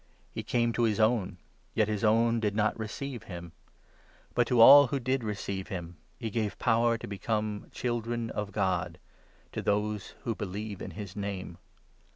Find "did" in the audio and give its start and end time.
2.39-2.55, 4.99-5.23